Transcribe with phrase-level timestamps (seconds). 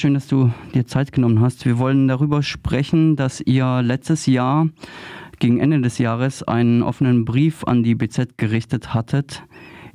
[0.00, 1.66] schön, dass du dir Zeit genommen hast.
[1.66, 4.66] Wir wollen darüber sprechen, dass ihr letztes Jahr
[5.40, 9.42] gegen Ende des Jahres einen offenen Brief an die BZ gerichtet hattet,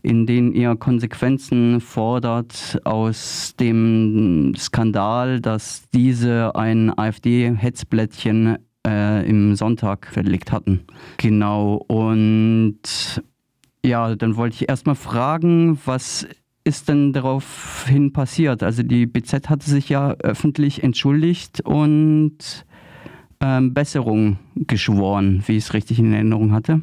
[0.03, 10.05] in dem ihr Konsequenzen fordert aus dem Skandal, dass diese ein AfD-Hetzblättchen äh, im Sonntag
[10.05, 10.81] verlegt hatten.
[11.17, 11.83] Genau.
[11.87, 13.23] Und
[13.83, 16.27] ja, dann wollte ich erstmal fragen, was
[16.65, 18.63] ist denn daraufhin passiert?
[18.63, 22.65] Also die BZ hatte sich ja öffentlich entschuldigt und
[23.41, 26.81] ähm, Besserung geschworen, wie ich es richtig in Erinnerung hatte.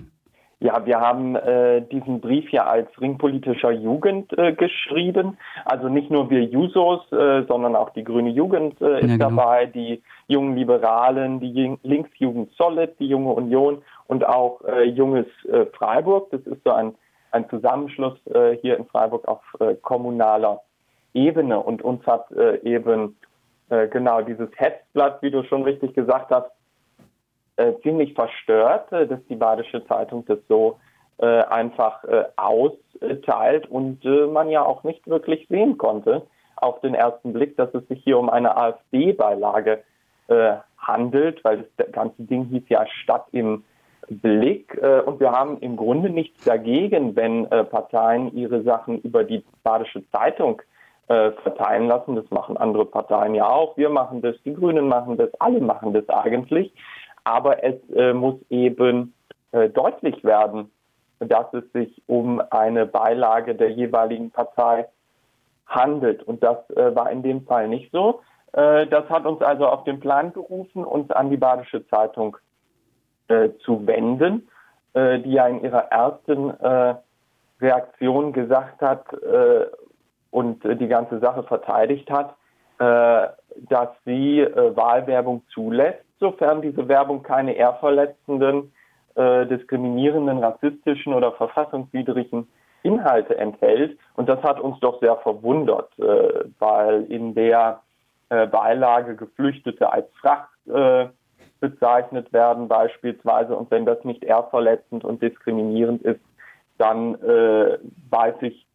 [0.60, 5.36] Ja, wir haben äh, diesen Brief ja als ringpolitischer Jugend äh, geschrieben.
[5.64, 9.30] Also nicht nur wir Jusos, äh, sondern auch die Grüne Jugend äh, ist ja, genau.
[9.30, 15.66] dabei, die jungen Liberalen, die Linksjugend Solid, die Junge Union und auch äh, Junges äh,
[15.76, 16.30] Freiburg.
[16.30, 16.94] Das ist so ein,
[17.32, 18.18] ein Zusammenschluss
[18.60, 19.40] hier in Freiburg auf
[19.82, 20.62] kommunaler
[21.14, 21.58] Ebene.
[21.58, 22.30] Und uns hat
[22.62, 23.16] eben
[23.68, 26.50] genau dieses Hetzblatt, wie du schon richtig gesagt hast,
[27.56, 30.78] äh, ziemlich verstört, äh, dass die Badische Zeitung das so
[31.18, 36.94] äh, einfach äh, austeilt und äh, man ja auch nicht wirklich sehen konnte auf den
[36.94, 39.82] ersten Blick, dass es sich hier um eine AfD-Beilage
[40.28, 43.64] äh, handelt, weil das ganze Ding hieß ja Stadt im
[44.12, 50.02] Blick und wir haben im Grunde nichts dagegen, wenn Parteien ihre Sachen über die Badische
[50.10, 50.62] Zeitung
[51.06, 52.16] verteilen lassen.
[52.16, 53.76] Das machen andere Parteien ja auch.
[53.76, 56.72] Wir machen das, die Grünen machen das, alle machen das eigentlich
[57.24, 59.14] aber es äh, muss eben
[59.52, 60.70] äh, deutlich werden,
[61.20, 64.88] dass es sich um eine Beilage der jeweiligen Partei
[65.66, 66.22] handelt.
[66.22, 68.20] Und das äh, war in dem Fall nicht so.
[68.52, 72.36] Äh, das hat uns also auf den Plan gerufen, uns an die Badische Zeitung
[73.28, 74.48] äh, zu wenden,
[74.94, 76.50] äh, die ja in ihrer ersten
[77.60, 79.04] Reaktion gesagt hat
[80.32, 82.34] und die ganze Sache verteidigt hat,
[82.78, 88.72] dass sie Wahlwerbung zulässt sofern diese Werbung keine ehrverletzenden,
[89.16, 92.48] äh, diskriminierenden, rassistischen oder verfassungswidrigen
[92.82, 93.98] Inhalte enthält.
[94.14, 97.80] Und das hat uns doch sehr verwundert, äh, weil in der
[98.30, 101.08] äh, Beilage Geflüchtete als Fracht äh,
[101.62, 103.56] bezeichnet werden beispielsweise.
[103.56, 106.20] Und wenn das nicht ehrverletzend und diskriminierend ist,
[106.76, 107.78] dann äh,
[108.10, 108.66] weiß ich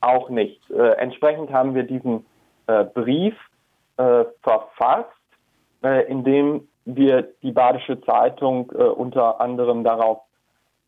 [0.00, 0.70] auch nicht.
[0.70, 2.24] Äh, entsprechend haben wir diesen
[2.94, 3.34] Brief
[3.96, 5.10] verfasst,
[5.82, 10.20] in dem wir die Badische Zeitung äh, unter anderem darauf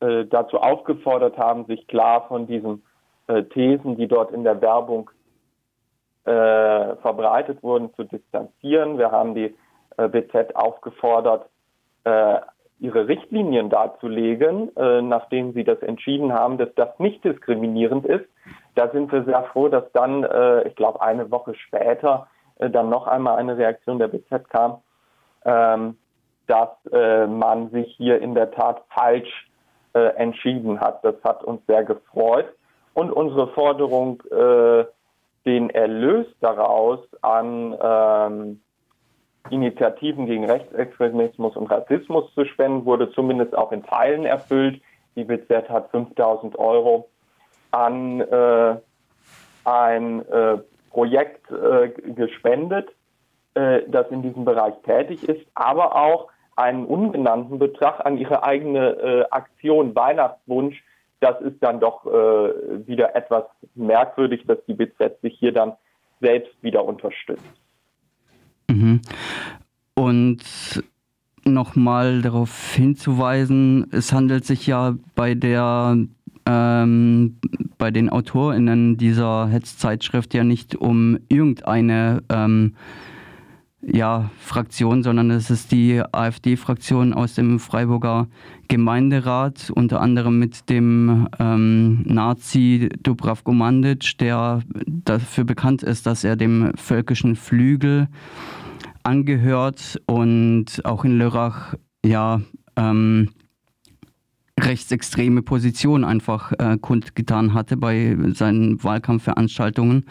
[0.01, 2.83] äh, dazu aufgefordert haben, sich klar von diesen
[3.27, 5.11] äh, Thesen, die dort in der Werbung
[6.25, 8.99] äh, verbreitet wurden, zu distanzieren.
[8.99, 9.55] Wir haben die äh,
[9.97, 11.49] BZ aufgefordert,
[12.05, 12.41] äh,
[12.81, 18.25] ihre Richtlinien darzulegen, nachdem sie das entschieden haben, dass das nicht diskriminierend ist.
[18.75, 20.27] Da sind wir sehr froh, dass dann,
[20.67, 22.27] ich glaube, eine Woche später
[22.59, 24.79] dann noch einmal eine Reaktion der BZ kam
[25.45, 25.97] ähm,
[26.47, 29.51] dass äh, man sich hier in der Tat falsch
[29.95, 31.05] äh, entschieden hat.
[31.05, 32.47] Das hat uns sehr gefreut.
[32.95, 34.85] Und unsere Forderung, äh,
[35.45, 38.61] den Erlös daraus an ähm,
[39.51, 44.81] Initiativen gegen Rechtsextremismus und Rassismus zu spenden, wurde zumindest auch in Teilen erfüllt.
[45.17, 47.09] Die BZ hat 5000 Euro
[47.71, 48.77] an äh,
[49.65, 50.59] ein äh,
[50.91, 52.91] Projekt äh, gespendet,
[53.55, 58.91] äh, das in diesem Bereich tätig ist, aber auch einen ungenannten Betrag an ihre eigene
[58.91, 60.83] äh, Aktion Weihnachtswunsch.
[61.21, 65.75] Das ist dann doch äh, wieder etwas merkwürdig, dass die BZ sich hier dann
[66.21, 67.62] selbst wieder unterstützt.
[68.73, 69.01] Mhm.
[69.95, 70.43] Und
[71.45, 75.99] nochmal darauf hinzuweisen, es handelt sich ja bei der
[76.47, 77.37] ähm,
[77.79, 82.75] bei den AutorInnen dieser Hetzzeitschrift ja nicht um irgendeine ähm,
[83.85, 88.29] ja, Fraktion, sondern es ist die AfD-Fraktion aus dem Freiburger
[88.69, 96.37] Gemeinderat, unter anderem mit dem ähm, Nazi Dubravko Mandic, der dafür bekannt ist, dass er
[96.37, 98.09] dem völkischen Flügel
[99.05, 102.41] angehört und auch in Lörrach ja
[102.77, 103.31] ähm,
[104.61, 110.07] rechtsextreme Position einfach äh, kundgetan hatte bei seinen Wahlkampfveranstaltungen.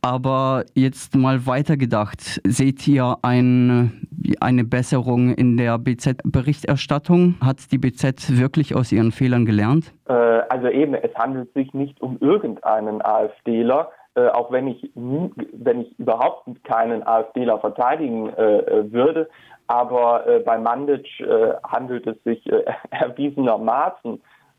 [0.00, 4.06] Aber jetzt mal weitergedacht, seht ihr ein,
[4.40, 7.34] eine Besserung in der BZ-Berichterstattung?
[7.42, 9.92] Hat die BZ wirklich aus ihren Fehlern gelernt?
[10.08, 15.82] Äh, also eben, es handelt sich nicht um irgendeinen AfDler, äh, auch wenn ich, wenn
[15.82, 19.28] ich überhaupt keinen AfDler verteidigen äh, würde.
[19.70, 21.06] Aber bei Mandic
[21.62, 22.42] handelt es sich
[22.90, 24.18] erwiesenermaßen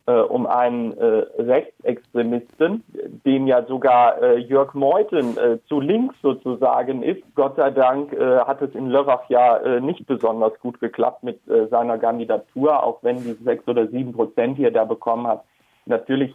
[0.10, 2.84] äh, um einen äh, Rechtsextremisten,
[3.26, 7.22] dem ja sogar äh, Jörg Meuthen äh, zu links sozusagen ist.
[7.36, 11.40] Gott sei Dank äh, hat es in Lörrach ja äh, nicht besonders gut geklappt mit
[11.70, 15.44] seiner Kandidatur, auch wenn die sechs oder sieben Prozent, die er da bekommen hat,
[15.86, 16.34] natürlich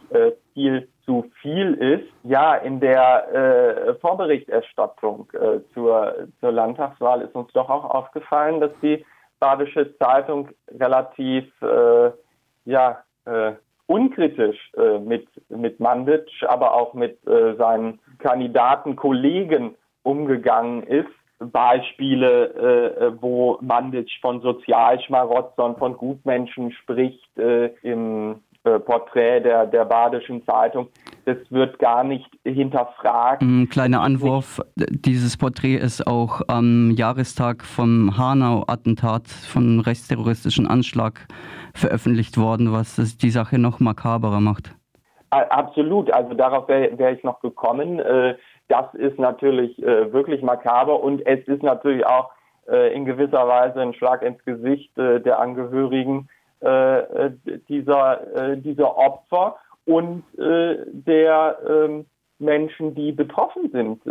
[0.53, 2.07] viel zu viel ist.
[2.27, 5.29] Ja, in der Vorberichterstattung
[5.73, 9.05] zur, zur Landtagswahl ist uns doch auch aufgefallen, dass die
[9.39, 10.49] Badische Zeitung
[10.79, 11.45] relativ
[12.65, 13.53] ja, äh,
[13.87, 21.09] unkritisch äh, mit, mit Mandic, aber auch mit äh, seinen Kandidaten, Kollegen umgegangen ist.
[21.37, 29.85] Beispiele, äh, wo Mandic von Sozialschmarotzern, von Gutmenschen spricht, äh, im äh, Porträt der, der
[29.85, 30.87] Badischen Zeitung.
[31.25, 33.43] Das wird gar nicht hinterfragt.
[33.43, 34.59] Ein kleiner Anwurf.
[34.75, 41.27] Dieses Porträt ist auch am Jahrestag vom Hanau-Attentat, vom rechtsterroristischen Anschlag
[41.75, 44.75] veröffentlicht worden, was die Sache noch makaberer macht.
[45.29, 46.11] Absolut.
[46.11, 47.99] Also darauf wäre wär ich noch gekommen.
[47.99, 48.35] Äh,
[48.67, 52.31] das ist natürlich äh, wirklich makaber und es ist natürlich auch
[52.95, 56.29] in gewisser Weise ein Schlag ins Gesicht der Angehörigen
[56.65, 57.31] äh,
[57.69, 62.05] dieser, äh, dieser Opfer und äh, der ähm,
[62.39, 64.01] Menschen, die betroffen sind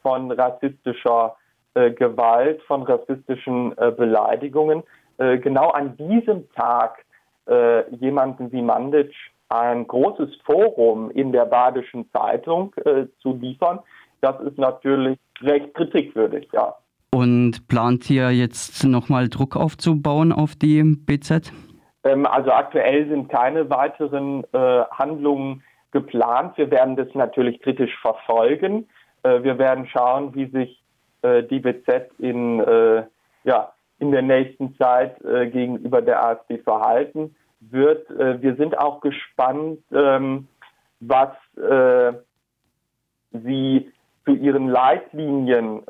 [0.00, 1.36] von rassistischer
[1.74, 4.82] Gewalt, von rassistischen Beleidigungen.
[5.18, 7.04] genau an diesem Tag
[7.90, 9.12] jemanden wie Mandic
[9.48, 13.80] ein großes Forum in der Badischen Zeitung äh, zu liefern,
[14.20, 16.74] das ist natürlich recht kritikwürdig, ja.
[17.10, 21.52] Und plant ihr jetzt nochmal Druck aufzubauen auf die BZ?
[22.04, 26.56] Ähm, also aktuell sind keine weiteren äh, Handlungen geplant.
[26.56, 28.88] Wir werden das natürlich kritisch verfolgen.
[29.22, 30.82] Äh, wir werden schauen, wie sich
[31.22, 33.04] äh, die BZ in, äh,
[33.44, 38.08] ja, in der nächsten Zeit äh, gegenüber der AfD verhalten wird.
[38.10, 40.48] Äh, wir sind auch gespannt, ähm,
[41.00, 41.30] was
[43.30, 43.92] sie
[44.24, 45.82] zu ihren Leitlinien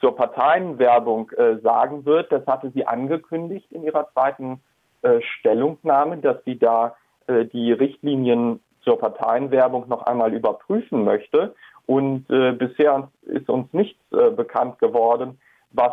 [0.00, 1.30] zur Parteienwerbung
[1.62, 2.32] sagen wird.
[2.32, 4.60] Das hatte sie angekündigt in ihrer zweiten
[5.02, 6.96] äh, Stellungnahme, dass sie da
[7.26, 11.54] äh, die Richtlinien zur Parteienwerbung noch einmal überprüfen möchte.
[11.86, 15.40] Und äh, bisher ist uns nichts bekannt geworden,
[15.70, 15.92] was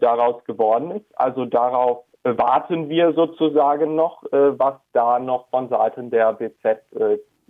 [0.00, 1.06] daraus geworden ist.
[1.18, 6.80] Also darauf warten wir sozusagen noch, was da noch von Seiten der BZ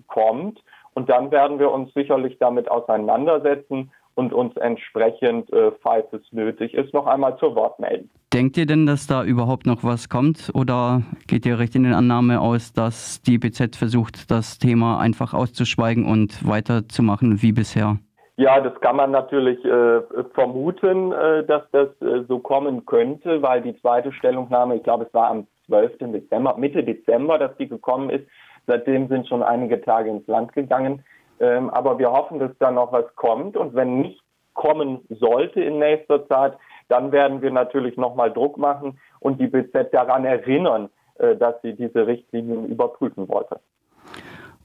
[0.06, 0.62] kommt.
[0.94, 6.74] Und dann werden wir uns sicherlich damit auseinandersetzen und uns entsprechend, äh, falls es nötig
[6.74, 8.10] ist, noch einmal zu Wort melden.
[8.32, 11.94] Denkt ihr denn, dass da überhaupt noch was kommt oder geht ihr recht in den
[11.94, 17.98] Annahme aus, dass die BZ versucht, das Thema einfach auszuschweigen und weiterzumachen wie bisher?
[18.36, 20.00] Ja, das kann man natürlich äh,
[20.34, 25.14] vermuten, äh, dass das äh, so kommen könnte, weil die zweite Stellungnahme, ich glaube, es
[25.14, 25.98] war am 12.
[26.12, 28.26] Dezember, Mitte Dezember, dass die gekommen ist.
[28.66, 31.04] Seitdem sind schon einige Tage ins Land gegangen.
[31.40, 33.56] Ähm, aber wir hoffen, dass da noch was kommt.
[33.56, 34.20] Und wenn nicht
[34.54, 36.54] kommen sollte in nächster Zeit,
[36.88, 41.74] dann werden wir natürlich nochmal Druck machen und die BZ daran erinnern, äh, dass sie
[41.74, 43.60] diese Richtlinien überprüfen wollte.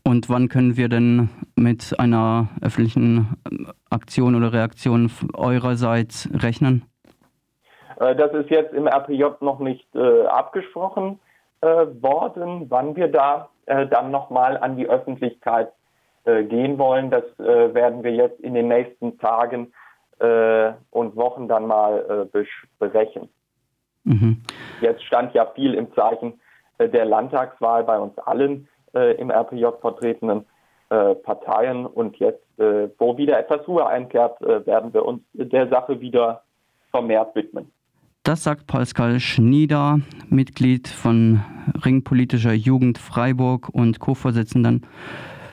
[0.06, 6.83] Und wann können wir denn mit einer öffentlichen ähm, Aktion oder Reaktion eurerseits rechnen?
[8.00, 11.19] Äh, das ist jetzt im RPJ noch nicht äh, abgesprochen
[11.62, 15.71] äh, worden, wann wir da äh, dann nochmal an die Öffentlichkeit
[16.44, 17.10] gehen wollen.
[17.10, 19.72] Das äh, werden wir jetzt in den nächsten Tagen
[20.20, 22.44] äh, und Wochen dann mal äh,
[22.80, 23.30] besprechen.
[24.04, 24.42] Mhm.
[24.81, 26.40] Jetzt stand ja viel im Zeichen
[26.78, 30.45] äh, der Landtagswahl bei uns allen äh, im RPJ vertretenen
[31.24, 36.42] Parteien und jetzt, wo wieder etwas Ruhe einkehrt, werden wir uns der Sache wieder
[36.90, 37.71] vermehrt widmen.
[38.24, 41.42] Das sagt Pascal Schnieder, Mitglied von
[41.86, 44.80] Ringpolitischer Jugend Freiburg und Co-Vorsitzender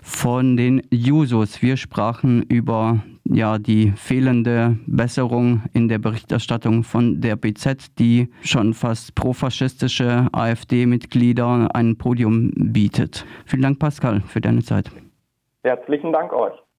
[0.07, 1.63] von den Jusos.
[1.63, 8.73] Wir sprachen über ja, die fehlende Besserung in der Berichterstattung von der BZ, die schon
[8.73, 13.27] fast profaschistische AfD-Mitglieder ein Podium bietet.
[13.47, 14.91] Vielen Dank, Pascal, für deine Zeit.
[15.65, 16.55] Herzlichen Dank euch.